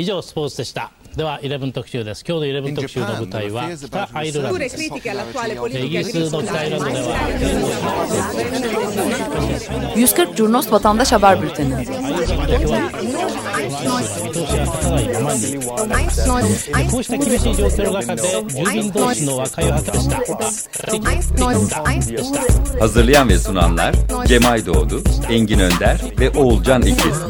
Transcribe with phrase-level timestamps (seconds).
[0.00, 4.90] 以上スポーツでしたでは11特集です今日の11特集の舞台は北アイルランドですイギ
[5.98, 7.16] リスの北アイルランドでは
[9.96, 11.86] 140 Curnos Vatandaş Haber Bülteni
[16.90, 18.22] こうした厳しい状況の中で
[18.52, 20.16] 住民同士の和解を図りました
[22.80, 23.94] Hazırlayan ve sunanlar
[24.26, 27.22] Cemay Doğdu, Engin Önder ve Oğulcan İkiz.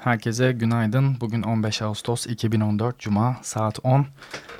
[0.00, 1.16] Herkese günaydın.
[1.20, 4.06] Bugün 15 Ağustos 2014 Cuma saat 10.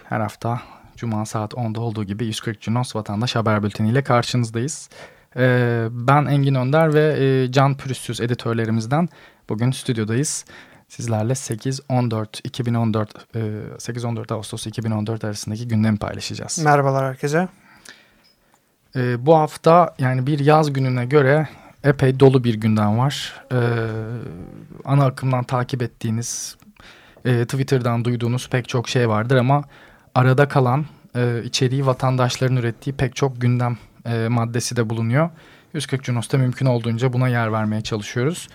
[0.05, 0.61] Her hafta
[0.97, 4.89] Cuma saat 10'da olduğu gibi 140 Cunos Vatandaş Haber Bülteni ile karşınızdayız.
[5.37, 9.09] Ee, ben Engin Önder ve e, Can Pürüzsüz editörlerimizden
[9.49, 10.45] bugün stüdyodayız.
[10.89, 16.59] Sizlerle 8-14 2014 e, 8-14 Ağustos 2014 arasındaki gündemi paylaşacağız.
[16.65, 17.49] Merhabalar herkese.
[18.97, 21.49] Ee, bu hafta yani bir yaz gününe göre
[21.85, 23.43] epey dolu bir gündem var.
[23.53, 23.57] Ee,
[24.85, 26.57] ana akımdan takip ettiğiniz,
[27.25, 29.65] e, Twitter'dan duyduğunuz pek çok şey vardır ama
[30.15, 35.31] arada kalan e, içeriği vatandaşların ürettiği pek çok gündem e, maddesi de bulunuyor.
[35.75, 38.49] 140 Cunos'ta mümkün olduğunca buna yer vermeye çalışıyoruz.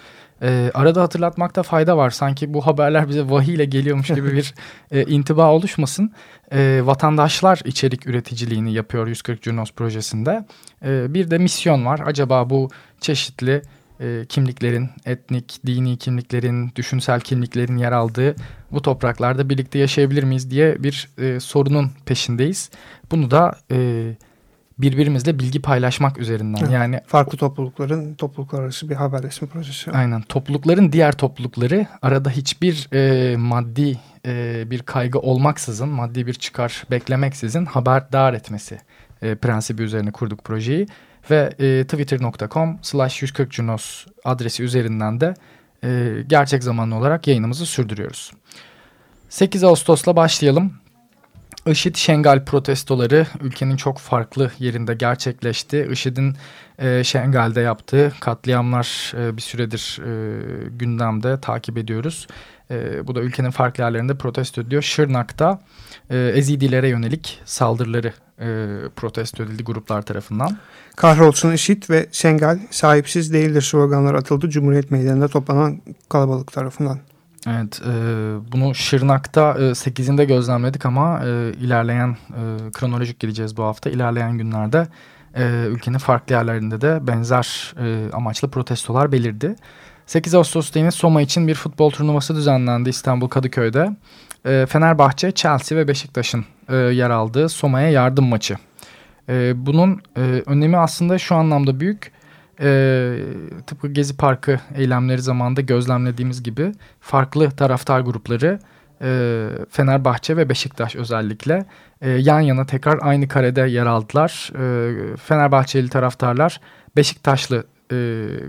[0.46, 2.10] E, arada hatırlatmakta fayda var.
[2.10, 4.54] Sanki bu haberler bize vahiy ile geliyormuş gibi bir
[4.92, 6.12] e, intiba oluşmasın.
[6.52, 10.46] E, vatandaşlar içerik üreticiliğini yapıyor 140 Cunos projesinde.
[10.86, 12.02] E, bir de misyon var.
[12.06, 12.70] Acaba bu
[13.02, 13.62] çeşitli
[14.00, 18.36] e, kimliklerin, etnik, dini kimliklerin, düşünsel kimliklerin yer aldığı
[18.72, 22.70] bu topraklarda birlikte yaşayabilir miyiz diye bir e, sorunun peşindeyiz.
[23.12, 23.78] Bunu da e,
[24.78, 29.92] birbirimizle bilgi paylaşmak üzerinden yani Farklı toplulukların topluluklar arası bir haberleşme projesi.
[29.92, 36.84] aynen toplulukların diğer toplulukları arada hiçbir e, maddi e, bir kaygı olmaksızın maddi bir çıkar
[36.92, 38.80] beklemeksizin haberdar etmesi
[39.22, 40.88] e, prensibi üzerine kurduk projeyi
[41.32, 45.34] ve e, twitter.com slash 140 cunos adresi üzerinden de
[45.84, 48.32] e, gerçek zamanlı olarak yayınımızı sürdürüyoruz.
[49.30, 50.74] 8 Ağustos'la başlayalım.
[51.72, 55.88] IŞİD Şengal protestoları ülkenin çok farklı yerinde gerçekleşti.
[55.92, 56.36] IŞİD'in
[56.80, 62.28] e, Şengal'de yaptığı katliamlar e, bir süredir e, gündemde takip ediyoruz.
[62.72, 64.82] E, bu da ülkenin farklı yerlerinde protesto ediliyor.
[64.82, 65.62] Şırnak'ta
[66.10, 68.46] e, Ezidilere yönelik saldırıları e,
[68.96, 70.58] protesto edildi gruplar tarafından.
[70.96, 77.00] Kahrolsun IŞİD ve Şengal sahipsiz değildir sloganları atıldı Cumhuriyet Meydanı'nda toplanan kalabalık tarafından.
[77.48, 77.92] Evet, e,
[78.52, 83.90] bunu Şırnak'ta e, 8'inde gözlemledik ama e, ilerleyen e, kronolojik gideceğiz bu hafta.
[83.90, 84.88] İlerleyen günlerde
[85.36, 89.56] e, ülkenin farklı yerlerinde de benzer e, amaçlı protestolar belirdi.
[90.06, 93.96] 8 Ağustos'ta yine Soma için bir futbol turnuvası düzenlendi İstanbul Kadıköy'de.
[94.46, 98.58] E, Fenerbahçe, Chelsea ve Beşiktaş'ın e, yer aldığı Soma'ya yardım maçı.
[99.30, 102.15] E, bunun e, önemi aslında şu anlamda büyük.
[102.62, 103.18] E,
[103.68, 108.60] tıpkı Gezi Parkı eylemleri zamanında gözlemlediğimiz gibi farklı taraftar grupları
[109.02, 111.66] e, Fenerbahçe ve Beşiktaş özellikle
[112.02, 114.52] e, yan yana tekrar aynı karede yer aldılar.
[114.56, 116.62] E, Fenerbahçeli taraftarlar
[116.96, 117.96] Beşiktaşlı e,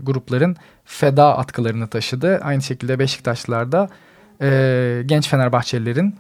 [0.02, 2.38] grupların feda atkılarını taşıdı.
[2.42, 3.88] Aynı şekilde Beşiktaşlılar da
[4.42, 6.14] e, genç Fenerbahçelilerin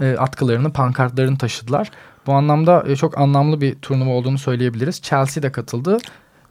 [0.00, 1.90] e, atkılarını, pankartlarını taşıdılar.
[2.26, 5.02] Bu anlamda e, çok anlamlı bir turnuva olduğunu söyleyebiliriz.
[5.02, 5.98] Chelsea de katıldı.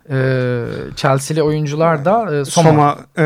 [0.10, 3.24] E, Chelsea'li oyuncular da e, Soma, Soma, e,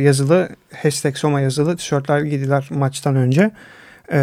[0.00, 0.48] yazılı
[0.82, 3.50] hashtag Soma yazılı tişörtler giydiler maçtan önce.
[4.12, 4.20] E,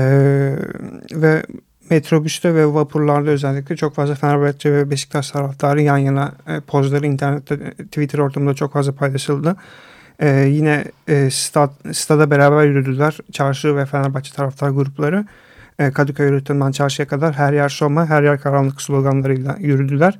[1.12, 1.44] ve
[1.90, 7.56] metrobüste ve vapurlarda özellikle çok fazla Fenerbahçe ve Beşiktaş taraftarı yan yana e, pozları internette
[7.56, 9.56] e, Twitter ortamında çok fazla paylaşıldı.
[10.20, 13.18] E, yine e, stad, stada beraber yürüdüler.
[13.32, 15.26] Çarşı ve Fenerbahçe taraftar grupları.
[15.80, 20.20] E, Kadıköy yürütümden çarşıya kadar her yer Soma, her yer karanlık sloganlarıyla yürüdüler.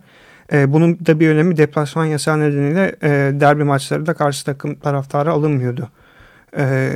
[0.52, 5.32] E, bunun da bir önemi deplasman yasağı nedeniyle e, derbi maçları da karşı takım taraftarı
[5.32, 5.90] alınmıyordu.
[6.58, 6.92] E,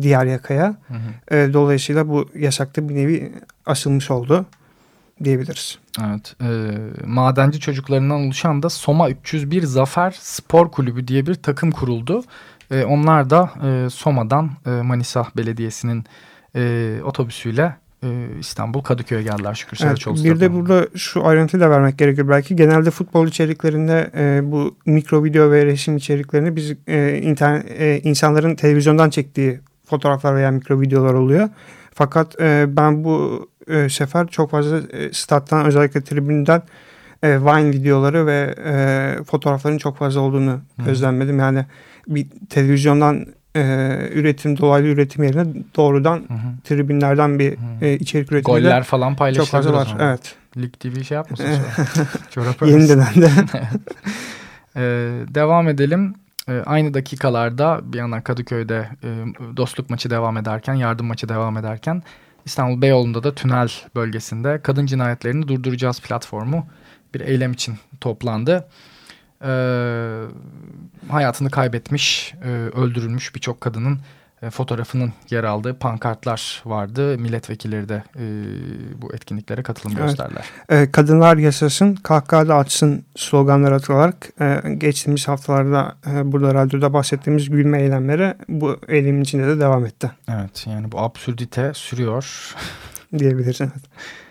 [0.00, 0.76] diğer yakaya.
[0.88, 1.36] Hı hı.
[1.36, 3.32] E, dolayısıyla bu yasakta bir nevi
[3.66, 4.46] asılmış oldu
[5.24, 5.78] diyebiliriz.
[6.00, 6.46] Evet, e,
[7.06, 12.24] madenci çocuklarından oluşan da Soma 301 Zafer Spor Kulübü diye bir takım kuruldu.
[12.70, 16.04] E, onlar da e, Soma'dan e, Manisa Belediyesi'nin
[16.56, 17.76] e, otobüsüyle
[18.40, 19.78] İstanbul Kadıköy'e geldiler şükür.
[19.80, 22.56] Evet, Saraçoğlu bir de burada şu ayrıntıyı da vermek gerekir belki.
[22.56, 28.54] Genelde futbol içeriklerinde e, bu mikro video ve resim içeriklerini biz e, internet, e, insanların
[28.54, 31.48] televizyondan çektiği fotoğraflar veya mikro videolar oluyor.
[31.94, 36.62] Fakat e, ben bu e, sefer çok fazla e, stat'tan özellikle tribünden
[37.22, 40.84] e, Vine videoları ve e, fotoğrafların çok fazla olduğunu Hı.
[40.86, 41.38] gözlemledim.
[41.38, 41.66] Yani
[42.08, 43.60] bir televizyondan e,
[44.12, 45.46] üretim, dolaylı üretim yerine
[45.76, 46.60] doğrudan hı hı.
[46.64, 47.84] tribünlerden bir hı.
[47.84, 49.46] E, içerik üretimi Goller falan paylaşılıyor.
[49.46, 49.96] Çok fazla var.
[50.00, 50.36] Evet.
[50.56, 51.46] Lig TV şey yapmasın
[52.30, 52.54] sonra.
[52.70, 53.30] Yeni dönemde.
[54.76, 54.82] ee,
[55.34, 56.14] devam edelim.
[56.48, 59.08] Ee, aynı dakikalarda bir yandan Kadıköy'de e,
[59.56, 62.02] dostluk maçı devam ederken, yardım maçı devam ederken
[62.44, 66.66] İstanbul Beyoğlu'nda da tünel bölgesinde kadın cinayetlerini durduracağız platformu
[67.14, 68.68] bir eylem için toplandı.
[69.44, 70.24] Ee,
[71.08, 73.98] hayatını kaybetmiş, e, öldürülmüş birçok kadının
[74.44, 77.18] e, fotoğrafının yer aldığı pankartlar vardı.
[77.18, 78.22] Milletvekilleri de e,
[79.02, 80.08] bu etkinliklere katılım evet.
[80.08, 80.44] gösterdiler.
[80.68, 87.82] E, kadınlar yaşasın, kahkaha açsın sloganları atılarak e, geçtiğimiz haftalarda e, burada radyoda bahsettiğimiz gülme
[87.82, 90.10] eylemleri bu eylemin içinde de devam etti.
[90.28, 92.54] Evet yani bu absürdite sürüyor.
[93.18, 93.72] Diyebiliriz evet.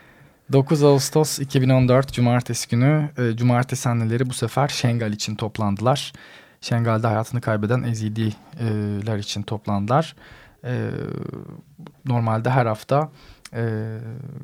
[0.53, 6.13] 9 Ağustos 2014 Cumartesi günü e, Cumartesi anneleri bu sefer Şengal için toplandılar.
[6.61, 10.15] Şengal'de hayatını kaybeden Ezidiler için toplandılar.
[10.65, 10.89] E,
[12.05, 13.09] normalde her hafta
[13.53, 13.97] e,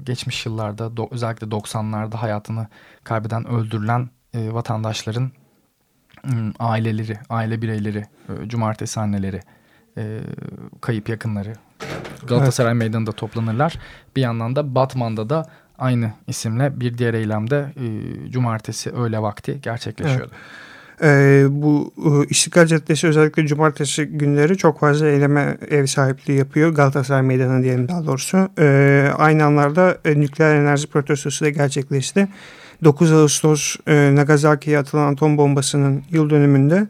[0.04, 2.68] geçmiş yıllarda do, özellikle 90'larda hayatını
[3.04, 5.32] kaybeden öldürülen e, vatandaşların
[6.26, 9.40] e, aileleri, aile bireyleri, e, cumartesi anneleri,
[9.98, 10.20] e,
[10.82, 11.54] kayıp yakınları
[12.28, 12.80] Galatasaray evet.
[12.80, 13.80] Meydanı'nda toplanırlar.
[14.16, 15.46] Bir yandan da Batman'da da
[15.80, 17.86] aynı isimle bir diğer eylemde e,
[18.32, 20.32] cumartesi öğle vakti gerçekleşiyordu.
[20.32, 20.70] Evet.
[21.02, 26.70] Ee, bu e, İstiklal Caddesi özellikle cumartesi günleri çok fazla eyleme ev sahipliği yapıyor.
[26.70, 28.50] Galatasaray Meydanı diyelim daha doğrusu.
[28.60, 32.28] Ee, aynı anlarda e, nükleer enerji protestosu da gerçekleşti.
[32.84, 36.88] 9 Ağustos e, Nagasaki'ye atılan atom bombasının yıl dönümünde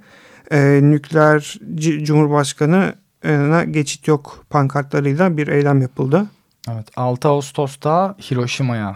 [0.51, 1.59] e, nükleer
[2.03, 6.25] Cumhurbaşkanı'na geçit yok pankartlarıyla bir eylem yapıldı.
[6.67, 8.95] Evet 6 Ağustos'ta Hiroşima'ya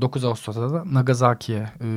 [0.00, 1.88] 9 Ağustos'ta da Nagasaki'ye e,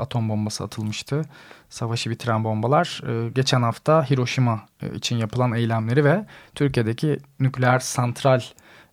[0.00, 1.22] atom bombası atılmıştı.
[1.68, 3.02] Savaşı bitiren bombalar.
[3.08, 8.40] E, geçen hafta Hiroşima için yapılan eylemleri ve Türkiye'deki nükleer santral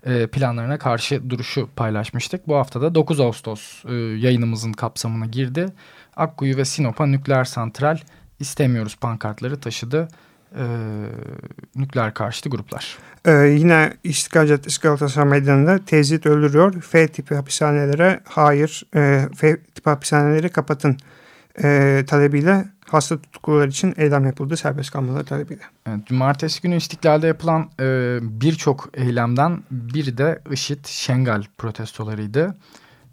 [0.06, 2.48] e, planlarına karşı duruşu paylaşmıştık.
[2.48, 5.66] Bu hafta da 9 Ağustos e, yayınımızın kapsamına girdi.
[6.16, 7.98] Akkuyu ve Sinop'a nükleer santral
[8.40, 10.08] istemiyoruz pankartları taşıdı
[10.56, 10.66] e,
[11.76, 12.98] nükleer karşıtı gruplar.
[13.26, 16.82] Ee, yine İstiklal Caddesi Galatasaray Meydanı'nda tezit öldürüyor.
[16.82, 20.98] F tipi hapishanelere hayır, e, F tipi hapishaneleri kapatın
[21.64, 25.62] e, talebiyle hasta tutuklular için eylem yapıldı serbest kalmaları talebiyle.
[25.88, 32.56] Evet, Cumartesi günü İstiklal'de yapılan e, birçok eylemden biri de IŞİD Şengal protestolarıydı.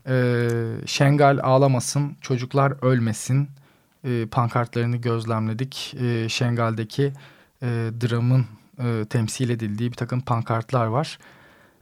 [0.08, 0.48] E,
[0.86, 3.48] Şengal ağlamasın, çocuklar ölmesin,
[4.08, 5.94] e, pankartlarını gözlemledik.
[6.00, 7.12] E, Şengal'deki
[7.62, 7.66] e,
[8.00, 8.46] dramın
[8.78, 11.18] e, temsil edildiği bir takım pankartlar var.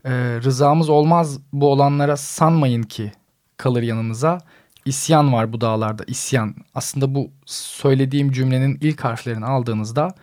[0.05, 0.11] E,
[0.43, 3.11] rızamız olmaz bu olanlara sanmayın ki
[3.57, 4.41] kalır yanınıza.
[4.85, 6.55] İsyan var bu dağlarda isyan.
[6.75, 10.15] Aslında bu söylediğim cümlenin ilk harflerini aldığınızda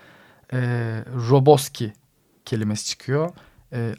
[0.53, 0.59] e,
[1.31, 1.93] Roboski
[2.45, 3.31] kelimesi çıkıyor.
[3.73, 3.95] E,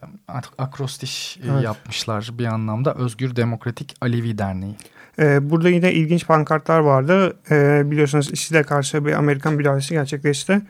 [0.58, 1.64] akrostiş e, evet.
[1.64, 4.76] yapmışlar bir anlamda Özgür Demokratik Alevi Derneği.
[5.20, 7.38] Ee, burada yine ilginç pankartlar vardı.
[7.52, 10.62] Ee, biliyorsunuz IŞİD'e karşı bir Amerikan müdahalesi gerçekleşti.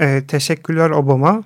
[0.00, 1.42] Ee, teşekkürler Obama.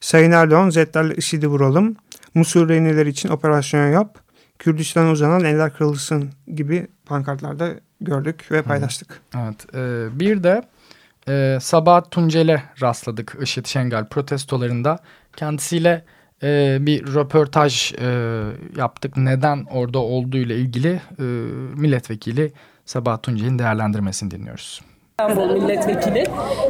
[0.00, 1.96] Sayın Erdoğan Zetlerle IŞİD'i vuralım.
[2.34, 4.18] Musul reyneler için operasyon yap.
[4.58, 9.20] Kürdistan uzanan eller kırılsın gibi pankartlarda gördük ve paylaştık.
[9.36, 9.74] Evet.
[9.74, 10.62] E, bir de
[11.28, 14.98] e, Sabahat Tuncel'e rastladık IŞİD Şengal protestolarında.
[15.36, 16.04] Kendisiyle
[16.42, 18.42] e, bir röportaj e,
[18.76, 19.16] yaptık.
[19.16, 21.22] Neden orada olduğu ile ilgili e,
[21.76, 22.52] milletvekili
[22.84, 24.80] Sabah Tuncel'in değerlendirmesini dinliyoruz.
[25.22, 26.24] İstanbul milletvekili.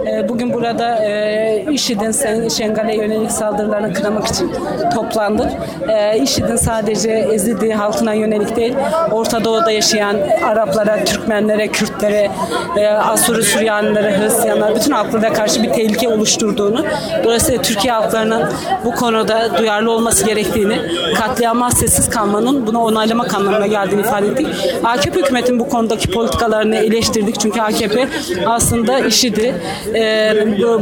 [0.06, 4.52] Ee, bugün burada e, IŞİD'in Şengal'e yönelik saldırılarını kınamak için
[4.94, 5.50] toplandık.
[5.88, 8.74] E, IŞİD'in sadece Ezidi halkına yönelik değil,
[9.10, 12.30] Orta Doğu'da yaşayan Araplara, Türkmenlere, Kürtlere,
[12.76, 16.84] e, Asuri Süryanilere, Hristiyanlara, bütün halklara karşı bir tehlike oluşturduğunu,
[17.24, 18.42] dolayısıyla Türkiye halklarının
[18.84, 20.78] bu konuda duyarlı olması gerektiğini,
[21.18, 24.46] katliama sessiz kalmanın bunu onaylamak anlamına geldiğini ifade ettik.
[24.84, 27.40] AKP hükümetin bu konudaki politikalarını eleştirdik.
[27.40, 28.08] Çünkü AKP
[28.46, 29.54] aslında işidi.
[29.94, 30.34] E,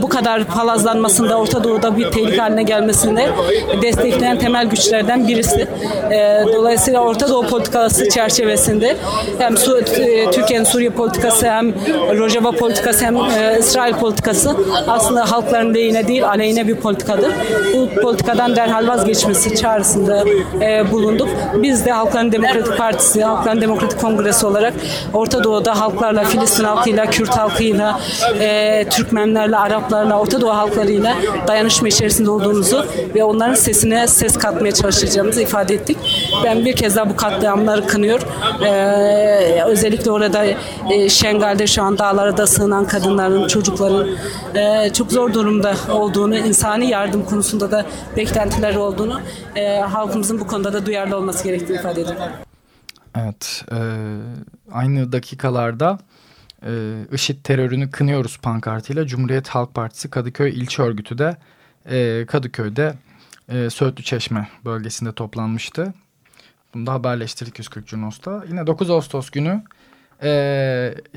[0.03, 3.29] bu kadar palazlanmasında Orta Doğu'da bir tehlike haline gelmesinde
[3.83, 5.69] destekleyen temel güçlerden birisi.
[6.11, 8.97] E, dolayısıyla Orta Doğu politikası çerçevesinde
[9.39, 11.75] hem Su, e, Türkiye'nin Suriye politikası hem
[12.19, 14.57] Rojava politikası hem e, İsrail politikası
[14.89, 17.33] aslında halkların lehine değil aleyhine bir politikadır.
[17.75, 20.25] Bu politikadan derhal vazgeçmesi çağrısında
[20.61, 21.29] e, bulunduk.
[21.55, 24.75] Biz de Halkların Demokratik Partisi, Halkların Demokratik Kongresi olarak
[25.15, 28.01] Orta Doğu'da halklarla, Filistin halkıyla, Kürt halkıyla halkıyla,
[28.41, 31.17] e, Türkmenlerle, Araplarla, Orta Doğu halklarıyla
[31.49, 35.99] dayanışma içerisinde olduğumuzu ve onların sesine ses katmaya çalışacağımızı ifade ettik.
[36.45, 38.21] Ben bir kez daha bu katliamları kınıyor.
[38.65, 40.45] E, özellikle orada
[40.91, 44.09] e, Şengal'de şu an dağlara sığınan kadınların, çocukların
[44.55, 49.21] e, çok zor durumda olduğunu, insani yardım konusunda da beklentiler olduğunu,
[49.57, 52.23] e, halkımızın bu konuda da duyarlı olması gerektiğini ifade ediyorum.
[53.19, 53.79] Evet, e,
[54.73, 55.99] aynı dakikalarda
[56.67, 56.71] e,
[57.13, 61.37] IŞİD terörünü kınıyoruz pankartıyla Cumhuriyet Halk Partisi Kadıköy İlçe Örgütü de
[61.91, 62.95] e, Kadıköy'de
[63.49, 65.95] e, Söğütlü Çeşme bölgesinde toplanmıştı.
[66.75, 68.45] Bunu da haberleştirdik 140 Cunos'ta.
[68.49, 69.63] Yine 9 Ağustos günü
[70.23, 70.29] e,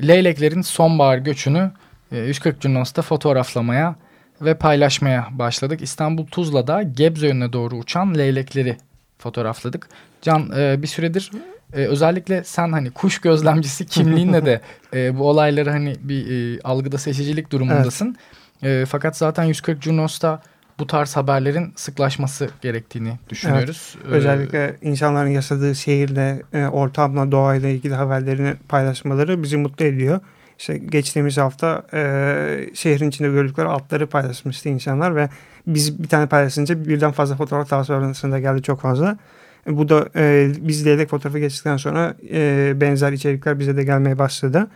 [0.02, 1.70] leyleklerin sonbahar göçünü
[2.12, 3.96] e, 140 Cunos'ta fotoğraflamaya
[4.40, 5.82] ve paylaşmaya başladık.
[5.82, 8.76] İstanbul Tuzla'da Gebze yönüne doğru uçan leylekleri
[9.18, 9.88] fotoğrafladık.
[10.22, 11.30] Can e, bir süredir
[11.74, 14.60] e, özellikle sen hani kuş gözlemcisi kimliğinle de
[14.94, 18.16] e, bu olayları hani bir e, algıda seçicilik durumundasın.
[18.62, 18.82] Evet.
[18.82, 20.42] E, fakat zaten 140 Junos'ta
[20.78, 23.96] bu tarz haberlerin sıklaşması gerektiğini düşünüyoruz.
[24.02, 30.20] Evet, özellikle insanların yaşadığı şehirle, e, ortamla, doğayla ilgili haberlerini paylaşmaları bizi mutlu ediyor.
[30.58, 35.28] İşte geçtiğimiz hafta e, şehrin içinde gördükleri atları paylaşmıştı insanlar ve
[35.66, 39.18] biz bir tane paylaşınca birden fazla fotoğraf daha sonrasında geldi çok fazla.
[39.66, 44.68] Bu da e, biz leylek fotoğrafı geçtikten sonra e, benzer içerikler bize de gelmeye başladı.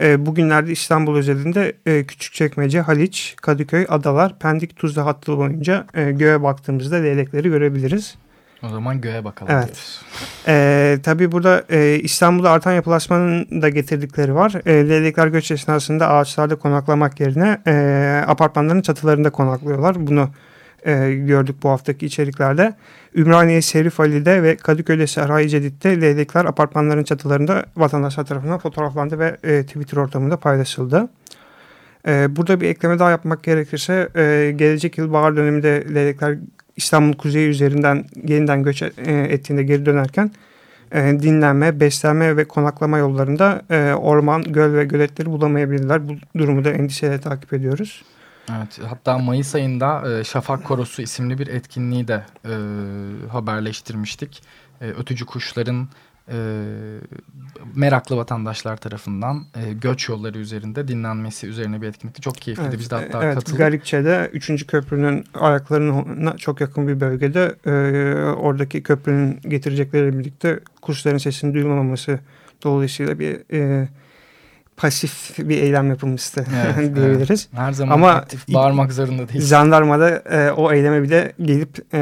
[0.00, 6.42] E, bugünlerde İstanbul özelinde e, Küçükçekmece, Haliç, Kadıköy, Adalar, Pendik, Tuzla hattı boyunca e, göğe
[6.42, 8.16] baktığımızda leylekleri görebiliriz.
[8.62, 9.52] O zaman göğe bakalım.
[9.52, 10.00] Evet.
[10.48, 14.54] Ee, tabii burada e, İstanbul'da artan yapılaşmanın da getirdikleri var.
[14.66, 20.06] E, leylekler göç esnasında ağaçlarda konaklamak yerine e, apartmanların çatılarında konaklıyorlar.
[20.06, 20.28] Bunu
[20.86, 22.74] e, gördük bu haftaki içeriklerde.
[23.14, 29.62] Ümraniye, Serif Ali'de ve Kadıköy'de Serhay Cedid'de leylekler apartmanların çatılarında vatandaşlar tarafından fotoğraflandı ve e,
[29.62, 31.08] Twitter ortamında paylaşıldı.
[32.06, 36.38] E, burada bir ekleme daha yapmak gerekirse e, gelecek yıl bahar döneminde leylekler
[36.76, 40.30] İstanbul kuzeyi üzerinden yeniden göç e, ettiğinde geri dönerken
[40.92, 46.08] e, dinlenme, beslenme ve konaklama yollarında e, orman, göl ve göletleri bulamayabilirler.
[46.08, 48.02] Bu durumu da endişeyle takip ediyoruz.
[48.50, 52.54] Evet, hatta Mayıs ayında e, Şafak Korosu isimli bir etkinliği de e,
[53.28, 54.42] haberleştirmiştik.
[54.80, 55.88] E, ötücü kuşların
[56.28, 56.36] e,
[57.74, 62.20] meraklı vatandaşlar tarafından e, göç yolları üzerinde dinlenmesi üzerine bir etkinlikti.
[62.22, 62.68] Çok keyifliydi.
[62.68, 63.58] Evet, Biz de hatta evet, katıldık.
[63.58, 64.66] Garipçe'de 3.
[64.66, 67.72] köprünün ayaklarına çok yakın bir bölgede e,
[68.32, 72.18] oradaki köprünün getirecekleri birlikte kuşların sesini duyulmaması
[72.62, 73.52] dolayısıyla bir...
[73.52, 73.88] E,
[74.82, 76.44] pasif bir eylem yapılmıştı
[76.76, 77.48] evet, diyebiliriz.
[77.52, 77.62] Evet.
[77.62, 79.44] Her zaman Ama aktif bağırmak zorunda değil.
[79.44, 81.98] Jandarma da e, o eyleme bile gelip e,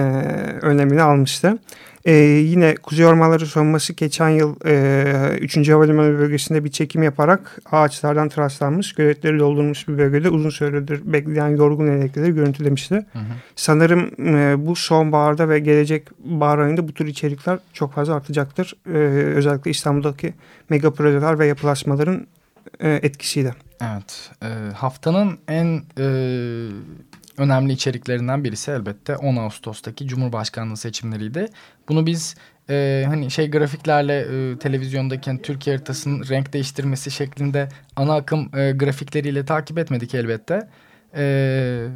[0.62, 1.58] önlemini almıştı.
[2.04, 5.68] E, yine Kuzey Ormanları Savunması geçen yıl e, 3.
[5.68, 11.86] Havalimanı bölgesinde bir çekim yaparak ağaçlardan traslanmış, göletleri doldurmuş bir bölgede uzun süredir bekleyen yorgun
[11.86, 12.94] elekleri görüntülemişti.
[12.94, 13.22] Hı hı.
[13.56, 18.74] Sanırım e, bu sonbaharda ve gelecek bahar ayında bu tür içerikler çok fazla artacaktır.
[18.86, 18.98] E,
[19.36, 20.34] özellikle İstanbul'daki
[20.70, 22.26] mega projeler ve yapılaşmaların
[22.80, 23.54] etkisiyle.
[23.82, 24.30] Evet.
[24.42, 26.04] E, haftanın en e,
[27.38, 31.46] önemli içeriklerinden birisi elbette 10 Ağustos'taki Cumhurbaşkanlığı seçimleriydi.
[31.88, 32.34] Bunu biz
[32.70, 38.72] e, hani şey grafiklerle e, televizyondaki hani Türkiye haritasının renk değiştirmesi şeklinde ana akım e,
[38.72, 40.68] grafikleriyle takip etmedik elbette.
[41.16, 41.86] E,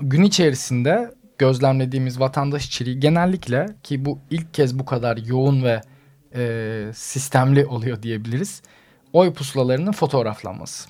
[0.00, 5.80] gün içerisinde gözlemlediğimiz vatandaş içeriği genellikle ki bu ilk kez bu kadar yoğun ve
[6.34, 8.62] e, sistemli oluyor diyebiliriz
[9.12, 10.88] oy pusulalarının fotoğraflanması.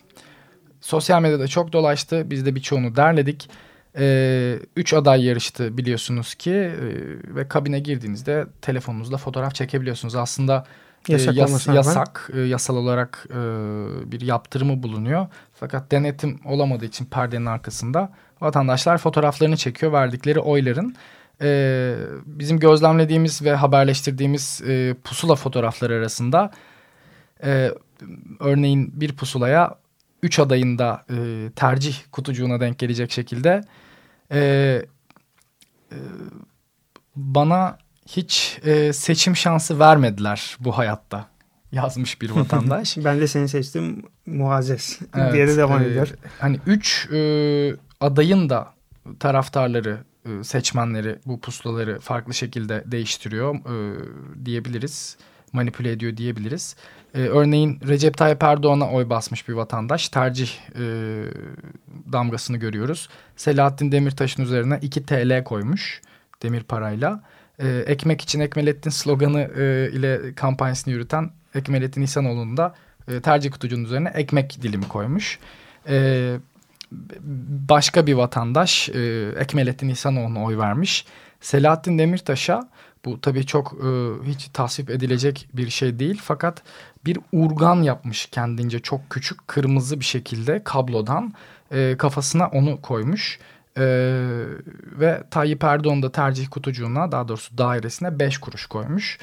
[0.81, 2.31] Sosyal medyada çok dolaştı.
[2.31, 3.51] Biz de birçoğunu derledik.
[3.99, 6.75] Ee, üç aday yarıştı biliyorsunuz ki e,
[7.35, 10.15] ve kabine girdiğinizde telefonunuzla fotoğraf çekebiliyorsunuz.
[10.15, 10.65] Aslında
[11.09, 13.37] e, yasak, yas, yasak e, yasal olarak e,
[14.13, 15.27] bir yaptırımı bulunuyor.
[15.55, 20.97] Fakat denetim olamadığı için perdenin arkasında vatandaşlar fotoğraflarını çekiyor verdikleri oyların.
[21.43, 21.95] E,
[22.27, 26.51] bizim gözlemlediğimiz ve haberleştirdiğimiz e, pusula fotoğrafları arasında
[27.45, 27.71] e,
[28.41, 29.75] örneğin bir pusulaya
[30.23, 33.61] üç adayın da e, tercih kutucuğuna denk gelecek şekilde
[34.33, 34.41] e,
[35.93, 35.97] e,
[37.17, 41.29] bana hiç e, seçim şansı vermediler bu hayatta
[41.73, 42.97] yazmış bir vatandaş.
[43.05, 46.09] ben de seni seçtim Muazzez evet, diye de devam e, ediyor.
[46.39, 47.21] Hani üç e,
[48.01, 48.69] adayın da
[49.21, 54.05] taraftarları e, seçmenleri bu pusulaları farklı şekilde değiştiriyor e,
[54.45, 55.17] diyebiliriz.
[55.53, 56.77] Manipüle ediyor diyebiliriz.
[57.15, 60.85] Ee, örneğin Recep Tayyip Erdoğan'a oy basmış bir vatandaş tercih e,
[62.13, 63.09] damgasını görüyoruz.
[63.37, 66.01] Selahattin Demirtaş'ın üzerine 2 TL koymuş
[66.43, 67.23] demir parayla.
[67.59, 72.75] Ee, ekmek için Ekmelettin sloganı e, ile kampanyasını yürüten Ekmelettin İhsanoğlu'nun da
[73.09, 75.39] e, tercih kutucuğunun üzerine ekmek dilimi koymuş.
[75.89, 76.37] E,
[77.69, 81.07] başka bir vatandaş e, Ekmelettin İhsanoğlu'na oy vermiş.
[81.43, 82.69] Selahattin Demirtaş'a
[83.05, 83.89] bu tabii çok e,
[84.27, 86.63] hiç tasvip edilecek bir şey değil fakat
[87.05, 91.33] bir urgan yapmış kendince çok küçük kırmızı bir şekilde kablodan
[91.73, 93.39] e, kafasına onu koymuş.
[93.77, 93.85] E,
[94.99, 99.19] ve Tayyip Erdoğan da tercih kutucuğuna daha doğrusu dairesine 5 kuruş koymuş.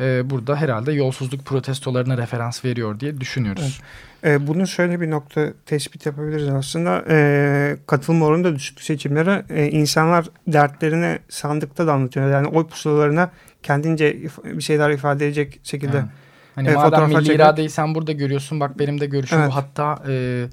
[0.00, 3.80] E, burada herhalde yolsuzluk protestolarına referans veriyor diye düşünüyoruz.
[4.22, 4.40] Evet.
[4.40, 7.04] E, bunu şöyle bir nokta tespit yapabiliriz aslında.
[7.08, 9.44] E, katılım oranı da düşük seçimlere.
[9.50, 12.30] E, insanlar dertlerini sandıkta da anlatıyor.
[12.30, 13.30] Yani oy pusulalarına
[13.62, 15.96] kendince bir şeyler ifade edecek şekilde.
[15.96, 16.08] Evet.
[16.54, 17.36] Hani e, madem milli çekmek...
[17.36, 19.50] iradeyi sen burada görüyorsun bak benim de görüşüm evet.
[19.50, 19.54] bu.
[19.54, 20.44] Hatta e,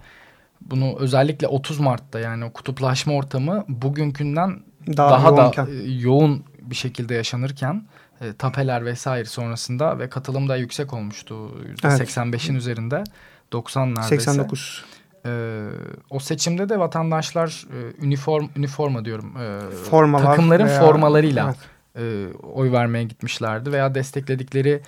[0.61, 4.59] bunu özellikle 30 Mart'ta yani o kutuplaşma ortamı bugünkünden
[4.97, 5.67] daha, daha yoğunken.
[5.67, 7.83] da e, yoğun bir şekilde yaşanırken
[8.21, 11.51] e, tapeler vesaire sonrasında ve katılım da yüksek olmuştu.
[11.75, 12.62] %85'in evet.
[12.62, 13.03] üzerinde
[13.51, 14.17] 90 neredeyse.
[14.17, 14.86] 89.
[15.25, 15.63] E,
[16.09, 19.38] o seçimde de vatandaşlar e, üniform üniforma diyorum.
[19.38, 21.55] E, Formalar takımların veya, formalarıyla
[21.95, 22.33] evet.
[22.33, 24.81] e, oy vermeye gitmişlerdi veya destekledikleri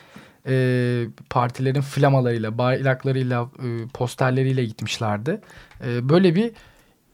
[0.48, 5.42] e, partilerin flamalarıyla, bayraklarıyla, e, posterleriyle gitmişlerdi.
[5.86, 6.52] E, böyle bir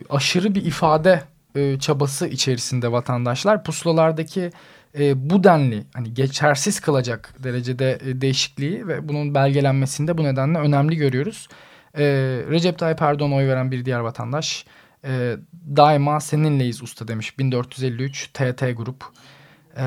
[0.09, 1.21] aşırı bir ifade
[1.55, 4.51] e, çabası içerisinde vatandaşlar pusulalardaki
[4.99, 10.95] e, bu denli hani geçersiz kılacak derecede e, değişikliği ve bunun belgelenmesinde bu nedenle önemli
[10.95, 11.47] görüyoruz.
[11.97, 12.03] E,
[12.49, 14.65] Recep Tayyip Erdoğan oy veren bir diğer vatandaş
[15.05, 15.35] e,
[15.75, 19.05] daima seninleyiz usta demiş 1453 TT grup.
[19.77, 19.85] E,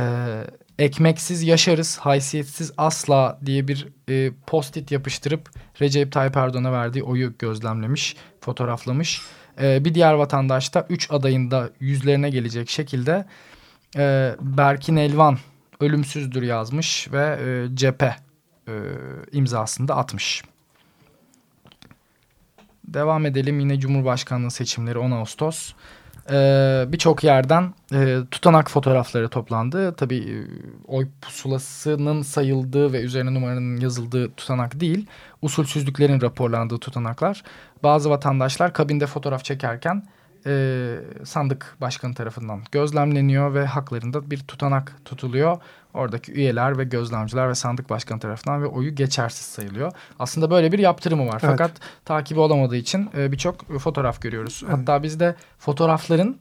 [0.79, 5.51] ekmeksiz yaşarız, haysiyetsiz asla diye bir e, post-it yapıştırıp
[5.81, 9.23] Recep Tayyip Erdoğan'a verdiği oyu gözlemlemiş, fotoğraflamış.
[9.61, 13.25] E, bir diğer vatandaş da 3 adayında yüzlerine gelecek şekilde
[13.97, 15.39] e, Berkin Elvan
[15.81, 18.17] ölümsüzdür yazmış ve e, cephe
[18.69, 18.73] e,
[19.33, 20.43] imzasını da atmış.
[22.85, 25.73] Devam edelim yine Cumhurbaşkanlığı seçimleri 10 Ağustos
[26.31, 29.95] e, birçok yerden e, tutanak fotoğrafları toplandı.
[29.95, 30.37] Tabii e,
[30.87, 35.07] oy pusulasının sayıldığı ve üzerine numaranın yazıldığı tutanak değil.
[35.43, 37.43] Usulsüzlüklerin raporlandığı tutanaklar.
[37.83, 40.03] Bazı vatandaşlar kabinde fotoğraf çekerken
[40.47, 45.59] e, sandık başkanı tarafından gözlemleniyor ve haklarında bir tutanak tutuluyor.
[45.95, 49.93] Oradaki üyeler ve gözlemciler ve sandık başkanı tarafından ve oyu geçersiz sayılıyor.
[50.19, 51.41] Aslında böyle bir yaptırımı var.
[51.43, 51.43] Evet.
[51.43, 51.71] Fakat
[52.05, 54.63] takibi olamadığı için e, birçok fotoğraf görüyoruz.
[54.67, 54.79] Evet.
[54.79, 56.37] Hatta biz de fotoğrafların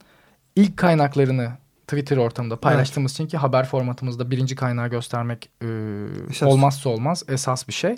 [0.56, 1.52] ilk kaynaklarını
[1.88, 3.20] Twitter ortamında paylaştığımız evet.
[3.20, 7.96] için ki haber formatımızda birinci kaynağı göstermek e, olmazsa olmaz esas bir şey.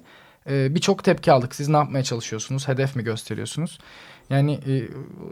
[0.49, 1.55] E, Birçok tepki aldık.
[1.55, 2.67] Siz ne yapmaya çalışıyorsunuz?
[2.67, 3.79] Hedef mi gösteriyorsunuz?
[4.29, 4.73] Yani e,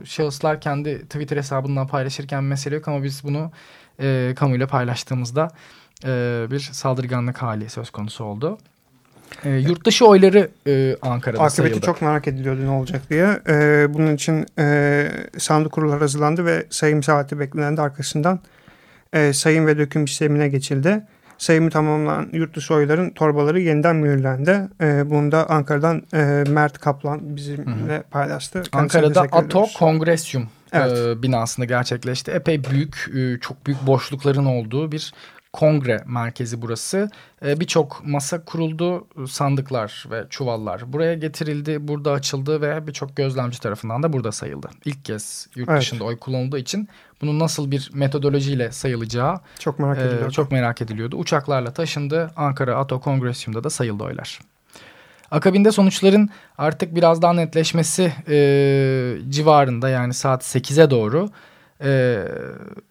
[0.06, 3.52] şahıslar kendi Twitter hesabından paylaşırken mesele yok ama biz bunu
[4.00, 5.52] e, kamuyla paylaştığımızda
[6.06, 8.58] e, bir saldırganlık hali söz konusu oldu.
[9.44, 11.86] E, yurt dışı oyları e, Ankara'da Akıbeti sayıldı.
[11.86, 13.40] çok merak ediliyordu ne olacak diye.
[13.48, 15.08] E, bunun için e,
[15.38, 18.40] sandık kurulları hazırlandı ve sayım saati beklenendi arkasından
[19.14, 21.04] e, sayım ve döküm işlemine geçildi
[21.38, 24.62] sayımı tamamlanan yurt dışı oyların torbaları yeniden mühürlendi.
[24.82, 28.04] E, bunu da Ankara'dan e, Mert Kaplan bizimle Hı -hı.
[28.04, 28.64] paylaştı.
[28.72, 30.98] Ankara'da ATO Kongresyum evet.
[30.98, 32.32] e, binasında gerçekleşti.
[32.32, 35.14] Epey büyük, e, çok büyük boşlukların olduğu bir
[35.54, 37.10] kongre merkezi burası.
[37.46, 44.04] E, Birçok masa kuruldu, sandıklar ve çuvallar buraya getirildi, burada açıldı ve birçok gözlemci tarafından
[44.04, 44.70] da burada sayıldı.
[44.86, 45.82] İlk kez yurt evet.
[45.82, 46.88] dışında oy kullanıldığı için
[47.22, 50.28] bunun nasıl bir metodolojiyle sayılacağı çok merak ediliyordu.
[50.28, 51.16] E, çok merak ediliyordu.
[51.16, 54.40] Uçaklarla taşındı, Ankara Ato Kongresyum'da da sayıldı oylar.
[55.32, 58.38] Akabinde sonuçların artık biraz daha netleşmesi e,
[59.30, 61.30] civarında yani saat 8'e doğru
[61.84, 62.24] e,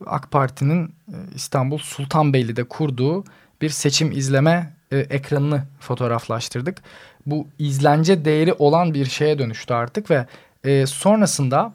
[0.07, 3.25] AK Parti'nin e, İstanbul Sultanbeyli'de kurduğu
[3.63, 6.83] bir seçim izleme e, ekranını fotoğraflaştırdık.
[7.27, 10.27] Bu izlence değeri olan bir şeye dönüştü artık ve
[10.65, 11.75] e, sonrasında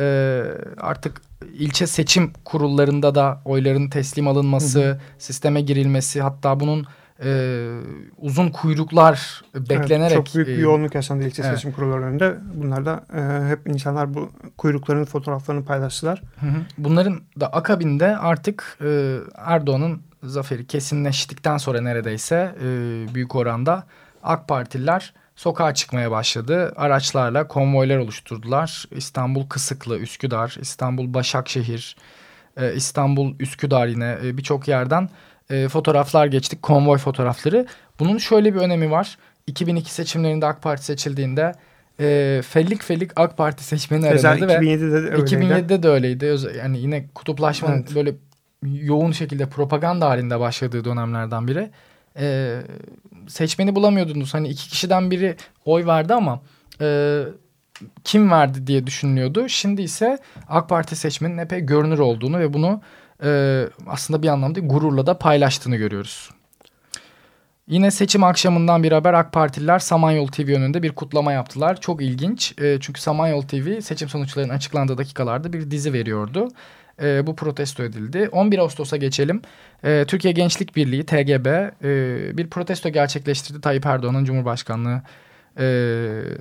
[0.00, 0.42] e,
[0.80, 1.22] artık
[1.54, 5.00] ilçe seçim kurullarında da oyların teslim alınması, hı hı.
[5.18, 6.86] sisteme girilmesi hatta bunun
[7.24, 7.70] e,
[8.18, 10.12] uzun kuyruklar beklenerek...
[10.12, 11.54] Evet, çok büyük bir e, yoğunluk yaşandı ilçe evet.
[11.54, 12.36] seçim kurulları önünde.
[12.54, 16.22] Bunlar da e, hep insanlar bu kuyrukların fotoğraflarını paylaştılar.
[16.40, 16.56] Hı hı.
[16.78, 22.66] Bunların da akabinde artık e, Erdoğan'ın zaferi kesinleştikten sonra neredeyse e,
[23.14, 23.84] büyük oranda
[24.22, 26.72] AK Partililer sokağa çıkmaya başladı.
[26.76, 28.84] Araçlarla konvoylar oluşturdular.
[28.90, 31.96] İstanbul Kısıklı, Üsküdar, İstanbul Başakşehir,
[32.56, 35.08] e, İstanbul Üsküdar yine e, birçok yerden
[35.50, 36.62] e, fotoğraflar geçtik.
[36.62, 37.66] Konvoy fotoğrafları.
[38.00, 39.18] Bunun şöyle bir önemi var.
[39.46, 41.52] 2002 seçimlerinde AK Parti seçildiğinde
[42.00, 45.34] e, fellik fellik AK Parti seçmeni aradı ve 2007'de de öyleydi.
[45.34, 46.36] 2007'de de öyleydi.
[46.58, 47.94] Yani yine kutuplaşmanın evet.
[47.94, 48.14] böyle
[48.62, 51.70] yoğun şekilde propaganda halinde başladığı dönemlerden biri.
[52.18, 52.58] e,
[53.28, 54.34] seçmeni bulamıyordunuz.
[54.34, 56.42] Hani iki kişiden biri oy verdi ama
[56.80, 57.22] e,
[58.04, 59.48] kim verdi diye düşünülüyordu.
[59.48, 62.80] Şimdi ise AK Parti seçmenin epey görünür olduğunu ve bunu
[63.22, 66.30] e, aslında bir anlamda gururla da paylaştığını görüyoruz.
[67.68, 71.80] Yine seçim akşamından bir haber AK Partililer Samanyolu TV önünde bir kutlama yaptılar.
[71.80, 76.48] Çok ilginç e, çünkü Samanyolu TV seçim sonuçlarının açıklandığı dakikalarda bir dizi veriyordu.
[77.02, 78.28] E, bu protesto edildi.
[78.32, 79.42] 11 Ağustos'a geçelim.
[79.84, 85.02] E, Türkiye Gençlik Birliği TGB e, bir protesto gerçekleştirdi Tayyip Erdoğan'ın Cumhurbaşkanlığı
[85.58, 85.64] e,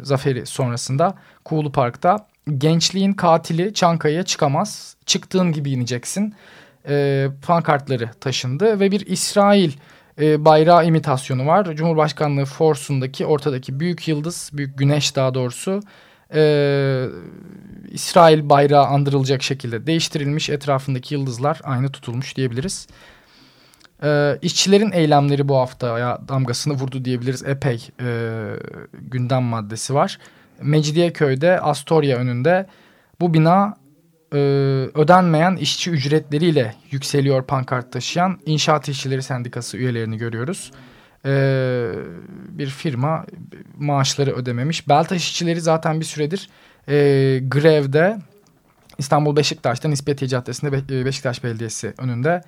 [0.01, 1.15] zaferi sonrasında
[1.45, 2.27] Kuğulu Park'ta.
[2.57, 4.95] Gençliğin katili Çankaya'ya çıkamaz.
[5.05, 6.33] Çıktığın gibi ineceksin.
[6.87, 9.71] E, pankartları taşındı ve bir İsrail
[10.21, 11.75] e, bayrağı imitasyonu var.
[11.75, 15.81] Cumhurbaşkanlığı Force'undaki ortadaki büyük yıldız, büyük güneş daha doğrusu
[16.33, 17.07] e,
[17.91, 20.49] İsrail bayrağı andırılacak şekilde değiştirilmiş.
[20.49, 22.87] Etrafındaki yıldızlar aynı tutulmuş diyebiliriz.
[24.03, 27.43] E, işçilerin eylemleri bu haftaya damgasını vurdu diyebiliriz.
[27.43, 28.09] Epey e,
[29.01, 30.19] gündem maddesi var.
[30.61, 32.67] Mecidiyeköy'de Astoria önünde
[33.19, 33.80] bu bina
[34.33, 34.37] e,
[34.95, 40.71] ödenmeyen işçi ücretleriyle yükseliyor pankart taşıyan İnşaat İşçileri Sendikası üyelerini görüyoruz.
[41.25, 41.31] E,
[42.49, 43.25] bir firma
[43.77, 44.89] maaşları ödememiş.
[44.89, 46.49] Beltaş işçileri zaten bir süredir
[46.87, 46.93] e,
[47.47, 48.17] grevde
[48.97, 52.41] İstanbul Beşiktaş'ta Nispetiye Caddesi'nde Be Beşiktaş Belediyesi önünde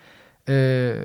[0.49, 0.95] e,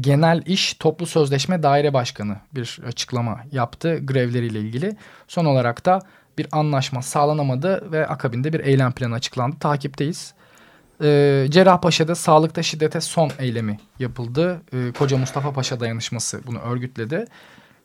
[0.00, 4.96] genel iş toplu sözleşme daire başkanı bir açıklama yaptı grevleriyle ilgili.
[5.28, 6.00] Son olarak da
[6.38, 9.56] bir anlaşma sağlanamadı ve akabinde bir eylem planı açıklandı.
[9.60, 10.34] Takipteyiz.
[11.02, 14.62] E, Cerrahpaşa'da sağlıkta şiddete son eylemi yapıldı.
[14.72, 17.24] E, Koca Mustafa Paşa dayanışması bunu örgütledi.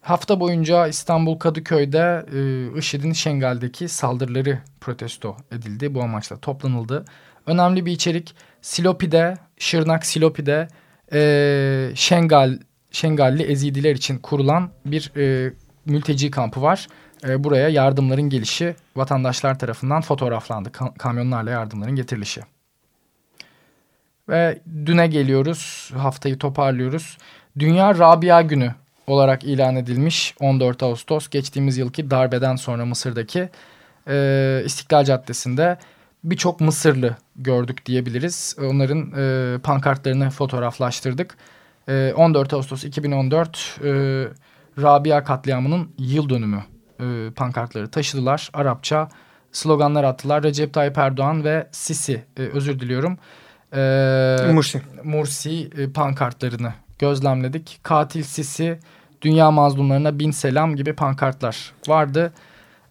[0.02, 5.96] Hafta boyunca İstanbul Kadıköy'de e, IŞİD'in Şengal'deki saldırıları protesto edildi.
[5.96, 7.06] Bu amaçla toplanıldı.
[7.46, 10.68] Önemli bir içerik Silopi'de, Şırnak Silopi'de
[11.14, 12.60] e, Şengal,
[12.92, 15.54] Şengalli Ezidiler için kurulan bir e,
[15.86, 16.88] mülteci kampı var.
[17.28, 20.72] E, buraya yardımların gelişi vatandaşlar tarafından fotoğraflandı.
[20.72, 22.42] Ka kamyonlarla yardımların getirilişi.
[24.30, 25.92] Ve düne geliyoruz.
[25.98, 27.18] Haftayı toparlıyoruz.
[27.60, 28.76] Dünya Rabia Günü
[29.08, 33.50] olarak ilan edilmiş 14 Ağustos geçtiğimiz yılki darbeden sonra Mısır'daki
[34.08, 35.78] e, İstiklal Caddesi'nde
[36.24, 38.56] birçok Mısırlı gördük diyebiliriz.
[38.62, 41.38] Onların e, pankartlarını fotoğraflaştırdık.
[41.88, 43.90] E, 14 Ağustos 2014 e,
[44.82, 46.64] Rabia katliamının yıl dönümü
[47.04, 48.50] e, pankartları taşıdılar.
[48.54, 49.10] Arapça
[49.52, 50.44] sloganlar attılar.
[50.44, 53.18] Recep Tayyip Erdoğan ve Sisi e, özür diliyorum.
[53.76, 54.82] E, Mursi.
[55.04, 57.80] Mursi e, pankartlarını gözlemledik.
[57.84, 58.80] Katil Sisi,
[59.22, 62.34] dünya mazlumlarına bin selam gibi pankartlar vardı.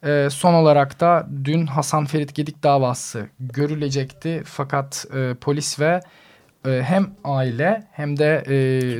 [0.04, 4.42] E, son olarak da dün Hasan Ferit Gedik davası görülecekti.
[4.44, 6.00] Fakat e, polis ve
[6.66, 8.54] e, hem aile hem de e,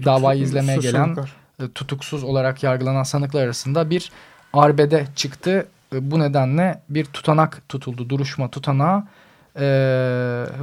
[0.05, 1.17] davayı izlemeye gelen
[1.61, 4.13] e, tutuksuz olarak yargılanan sanıklar arasında bir
[4.54, 5.68] arbede çıktı.
[5.94, 8.10] E, bu nedenle bir tutanak tutuldu.
[8.10, 9.04] Duruşma tutanağı
[9.56, 9.66] e,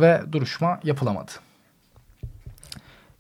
[0.01, 1.33] ve duruşma yapılamadı.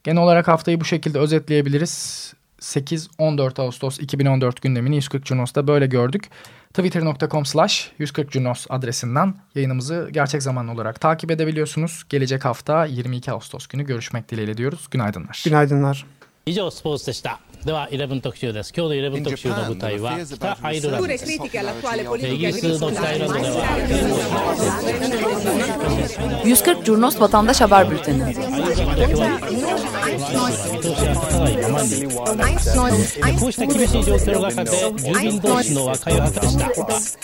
[0.04, 2.34] Genel olarak haftayı bu şekilde özetleyebiliriz.
[2.60, 6.30] 8-14 Ağustos 2014 gündemini 140 Cunos'ta böyle gördük.
[6.74, 12.04] Twitter.com slash 140 Cunos adresinden yayınımızı gerçek zamanlı olarak takip edebiliyorsunuz.
[12.08, 14.88] Gelecek hafta 22 Ağustos günü görüşmek dileğiyle diyoruz.
[14.90, 15.42] Günaydınlar.
[15.44, 16.06] Günaydınlar.
[16.46, 21.48] 以上スポーツでした では11特集です今日の11特集の舞台は北アイルランドですイギ
[22.46, 23.54] リスの北アイルランドでは
[26.44, 28.34] 140 Curnos Vatandaş Haber Bülteni
[33.40, 36.50] こうした厳しい状況の中で住民同士の和解を図りま
[37.00, 37.16] し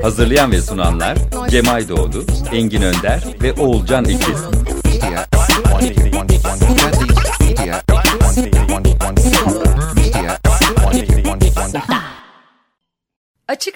[0.00, 1.18] た Hazırlayan ve sunanlar
[1.48, 4.44] Cemay Doğdu, Engin Önder ve Oğulcan İkiz.